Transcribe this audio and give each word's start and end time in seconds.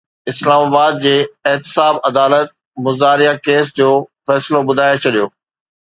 اسلام 0.31 0.61
آباد 0.69 0.93
جي 1.03 1.17
احتساب 1.49 1.93
عدالت 2.09 2.47
مضاربہ 2.85 3.31
ڪيس 3.45 3.65
جو 3.79 3.89
فيصلو 4.25 4.59
ٻڌائي 4.67 4.95
ڇڏيو 5.03 5.25